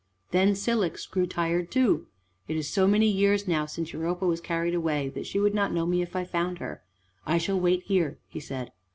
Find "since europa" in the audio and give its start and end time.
3.67-4.25